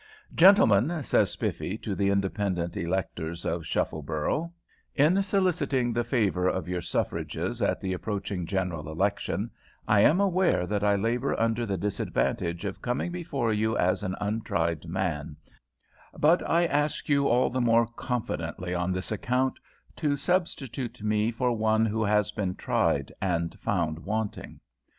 "Gentlemen," 0.33 1.03
says 1.03 1.29
Spiffy 1.29 1.77
to 1.77 1.93
the 1.93 2.09
independent 2.09 2.75
electors 2.75 3.45
of 3.45 3.67
Shuffleborough, 3.67 4.51
"in 4.95 5.21
soliciting 5.21 5.93
the 5.93 6.03
favour 6.03 6.47
of 6.47 6.67
your 6.67 6.81
suffrages 6.81 7.61
at 7.61 7.79
the 7.79 7.93
approaching 7.93 8.47
general 8.47 8.91
election, 8.91 9.51
I 9.87 9.99
am 9.99 10.19
aware 10.19 10.65
that 10.65 10.83
I 10.83 10.95
labour 10.95 11.39
under 11.39 11.67
the 11.67 11.77
disadvantage 11.77 12.65
of 12.65 12.81
coming 12.81 13.11
before 13.11 13.53
you 13.53 13.77
as 13.77 14.01
an 14.01 14.15
untried 14.19 14.87
man, 14.87 15.35
but 16.17 16.41
I 16.49 16.65
ask 16.65 17.07
you 17.07 17.27
all 17.27 17.51
the 17.51 17.61
more 17.61 17.85
confidently 17.85 18.73
on 18.73 18.91
this 18.91 19.11
account 19.11 19.59
to 19.97 20.17
substitute 20.17 21.03
me 21.03 21.29
for 21.29 21.51
one 21.55 21.85
who 21.85 22.03
has 22.03 22.31
been 22.31 22.55
tried 22.55 23.11
and 23.21 23.53
found 23.59 23.99
wanting. 23.99 24.61